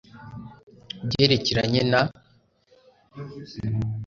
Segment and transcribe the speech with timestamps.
[0.97, 2.01] Kubyerekeranye na
[3.09, 3.79] turrethejuru